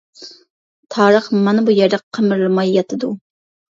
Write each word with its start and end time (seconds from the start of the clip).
تارىخ 0.95 1.29
مانا 1.49 1.65
بۇ 1.67 1.75
يەردە 1.81 2.01
قىمىرلىماي 2.19 2.77
ياتىدۇ. 2.79 3.13